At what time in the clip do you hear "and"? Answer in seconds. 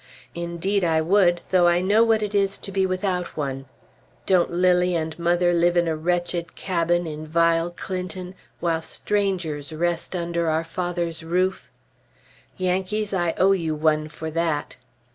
4.95-5.13